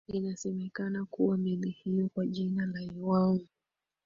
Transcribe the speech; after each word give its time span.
inasemekana 0.07 1.05
kuwa 1.05 1.37
meli 1.37 1.69
hiyo 1.69 2.09
kwa 2.13 2.27
jina 2.27 2.81
yuang 2.81 3.39